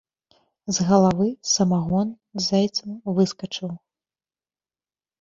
[0.77, 2.07] З галавы самагон
[2.49, 2.89] зайцам
[3.21, 3.69] выскачыў.